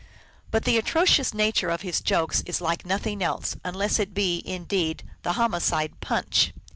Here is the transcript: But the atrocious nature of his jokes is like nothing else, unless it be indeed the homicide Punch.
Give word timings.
But 0.49 0.65
the 0.65 0.79
atrocious 0.79 1.31
nature 1.31 1.69
of 1.69 1.83
his 1.83 2.01
jokes 2.01 2.41
is 2.47 2.59
like 2.59 2.87
nothing 2.87 3.21
else, 3.21 3.55
unless 3.63 3.99
it 3.99 4.15
be 4.15 4.41
indeed 4.47 5.03
the 5.21 5.33
homicide 5.33 5.99
Punch. 6.01 6.53